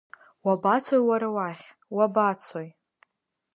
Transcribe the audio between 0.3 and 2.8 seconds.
Уабацои уара уахь, уабацои?